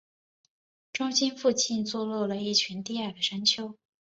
[0.91, 3.77] 中心附近坐落了一群低矮的山丘。